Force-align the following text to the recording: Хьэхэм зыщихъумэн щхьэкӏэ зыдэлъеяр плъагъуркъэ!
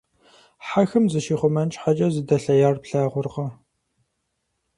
Хьэхэм 0.67 1.05
зыщихъумэн 1.11 1.69
щхьэкӏэ 1.73 2.07
зыдэлъеяр 2.13 2.75
плъагъуркъэ! 2.83 3.47